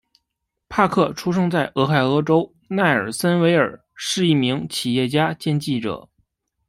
[0.67, 6.09] 帕克出生在俄亥俄州奈尔森维尔是一名企业家兼记者。